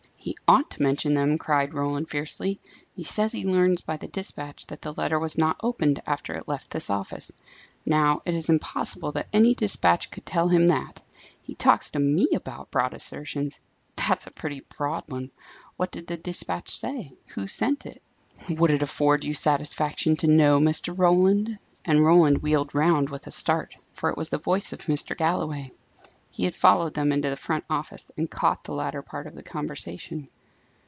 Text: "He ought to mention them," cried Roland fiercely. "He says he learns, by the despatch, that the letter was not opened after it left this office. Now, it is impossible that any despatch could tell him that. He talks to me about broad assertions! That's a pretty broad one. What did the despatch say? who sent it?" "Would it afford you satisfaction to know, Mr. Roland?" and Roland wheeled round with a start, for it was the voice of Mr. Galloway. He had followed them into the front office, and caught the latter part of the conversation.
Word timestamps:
"He 0.23 0.37
ought 0.47 0.69
to 0.71 0.83
mention 0.83 1.15
them," 1.15 1.35
cried 1.39 1.73
Roland 1.73 2.07
fiercely. 2.07 2.59
"He 2.95 3.01
says 3.01 3.31
he 3.31 3.43
learns, 3.43 3.81
by 3.81 3.97
the 3.97 4.07
despatch, 4.07 4.67
that 4.67 4.79
the 4.83 4.93
letter 4.93 5.17
was 5.17 5.35
not 5.35 5.57
opened 5.63 5.99
after 6.05 6.35
it 6.35 6.47
left 6.47 6.69
this 6.69 6.91
office. 6.91 7.31
Now, 7.87 8.21
it 8.23 8.35
is 8.35 8.47
impossible 8.47 9.13
that 9.13 9.29
any 9.33 9.55
despatch 9.55 10.11
could 10.11 10.23
tell 10.23 10.47
him 10.49 10.67
that. 10.67 11.01
He 11.41 11.55
talks 11.55 11.89
to 11.91 11.99
me 11.99 12.27
about 12.35 12.69
broad 12.69 12.93
assertions! 12.93 13.59
That's 13.95 14.27
a 14.27 14.31
pretty 14.31 14.59
broad 14.59 15.05
one. 15.07 15.31
What 15.75 15.91
did 15.91 16.05
the 16.05 16.17
despatch 16.17 16.69
say? 16.69 17.13
who 17.29 17.47
sent 17.47 17.87
it?" 17.87 18.03
"Would 18.47 18.69
it 18.69 18.83
afford 18.83 19.23
you 19.25 19.33
satisfaction 19.33 20.15
to 20.17 20.27
know, 20.27 20.59
Mr. 20.59 20.93
Roland?" 20.95 21.57
and 21.83 22.05
Roland 22.05 22.43
wheeled 22.43 22.75
round 22.75 23.09
with 23.09 23.25
a 23.25 23.31
start, 23.31 23.73
for 23.95 24.11
it 24.11 24.17
was 24.17 24.29
the 24.29 24.37
voice 24.37 24.71
of 24.71 24.81
Mr. 24.81 25.17
Galloway. 25.17 25.71
He 26.33 26.45
had 26.45 26.55
followed 26.55 26.93
them 26.93 27.11
into 27.11 27.29
the 27.29 27.35
front 27.35 27.65
office, 27.69 28.09
and 28.15 28.31
caught 28.31 28.63
the 28.63 28.73
latter 28.73 29.01
part 29.01 29.27
of 29.27 29.35
the 29.35 29.43
conversation. 29.43 30.29